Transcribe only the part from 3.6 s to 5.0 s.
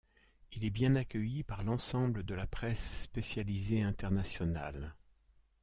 internationale.